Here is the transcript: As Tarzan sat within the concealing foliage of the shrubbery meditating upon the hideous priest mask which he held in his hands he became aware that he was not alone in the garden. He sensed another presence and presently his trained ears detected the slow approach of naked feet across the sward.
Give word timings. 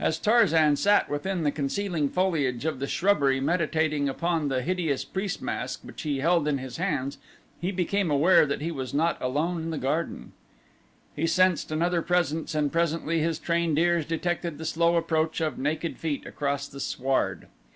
As 0.00 0.18
Tarzan 0.18 0.74
sat 0.74 1.08
within 1.08 1.44
the 1.44 1.52
concealing 1.52 2.08
foliage 2.08 2.64
of 2.64 2.80
the 2.80 2.88
shrubbery 2.88 3.38
meditating 3.38 4.08
upon 4.08 4.48
the 4.48 4.62
hideous 4.62 5.04
priest 5.04 5.40
mask 5.40 5.78
which 5.84 6.02
he 6.02 6.18
held 6.18 6.48
in 6.48 6.58
his 6.58 6.78
hands 6.78 7.18
he 7.60 7.70
became 7.70 8.10
aware 8.10 8.46
that 8.46 8.60
he 8.60 8.72
was 8.72 8.92
not 8.92 9.16
alone 9.22 9.62
in 9.62 9.70
the 9.70 9.78
garden. 9.78 10.32
He 11.14 11.28
sensed 11.28 11.70
another 11.70 12.02
presence 12.02 12.52
and 12.52 12.72
presently 12.72 13.20
his 13.20 13.38
trained 13.38 13.78
ears 13.78 14.04
detected 14.04 14.58
the 14.58 14.64
slow 14.64 14.96
approach 14.96 15.40
of 15.40 15.56
naked 15.56 15.98
feet 15.98 16.26
across 16.26 16.66
the 16.66 16.80
sward. 16.80 17.46